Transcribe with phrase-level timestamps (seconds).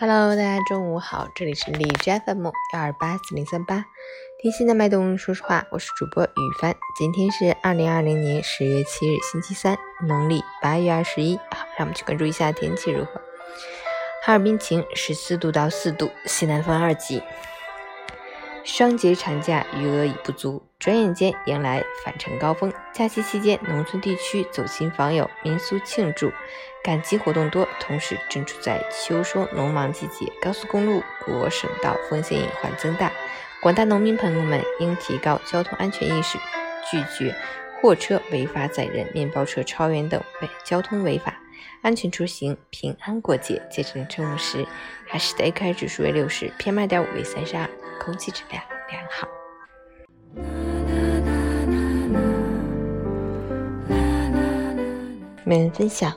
[0.00, 3.84] Hello，大家中午好，这里是荔枝 FM 幺二八四零三八，
[4.40, 6.74] 听心的脉动，说实话，我是主播雨帆。
[6.98, 9.76] 今天是二零二零年十月七日，星期三，
[10.08, 11.36] 农历八月二十一。
[11.36, 13.20] 好，让我们去关注一下天气如何。
[14.22, 17.22] 哈尔滨晴，十四度到四度，西南风二级。
[18.64, 22.72] 双节长假余额已不足，转眼间迎来返程高峰。
[22.90, 26.32] 假期期间，农村地区走亲访友、民俗庆祝、
[26.82, 33.12] 赶集活动多，同时正处在秋收农忙季节，高速公路、国省道风险隐患增大。
[33.60, 36.38] 广大农民朋友们应提高交通安全意识，
[36.90, 37.36] 拒绝
[37.82, 41.36] 货车违法载人、面包车超员等违交通违法。
[41.82, 43.60] 安全出行，平安过节。
[43.70, 44.66] 截止凌晨五时，
[45.06, 47.68] 海市的 AQI 指数为六十，PM 二点五为三十二，
[48.02, 49.28] 空气质量良好。
[55.44, 56.14] 每人分享：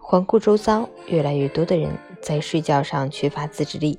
[0.00, 3.98] 环顾周遭，越来越多的人在睡觉上缺乏自制力。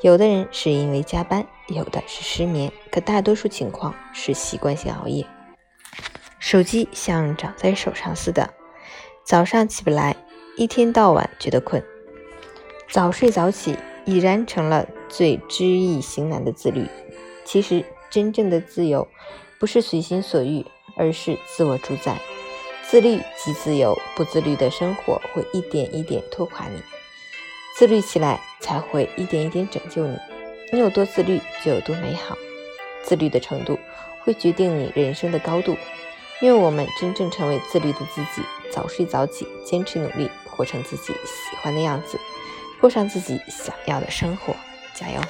[0.00, 5.24] 有的人是因为加班，有的是失眠，可大多数情况是习惯性熬夜。
[6.40, 8.50] 手机像长在手上似的。
[9.24, 10.16] 早上起不来，
[10.56, 11.82] 一天到晚觉得困。
[12.90, 16.86] 早睡早起已然成了最知易行难的自律。
[17.44, 19.06] 其实，真正的自由
[19.58, 22.20] 不是随心所欲，而是自我主宰。
[22.88, 26.80] 自律即自由，不自律的生活会一点一点拖垮你。
[27.76, 30.16] 自律起来，才会一点一点拯救你。
[30.72, 32.38] 你有多自律，就有多美好。
[33.02, 33.76] 自律的程度
[34.20, 35.76] 会决定你人生的高度。
[36.42, 42.18] 愿我们真正成为自律的自己，早睡早起，坚持努力，活成自己喜欢的样子，
[42.80, 44.54] 过上自己想要的生活。
[44.94, 45.20] 加油！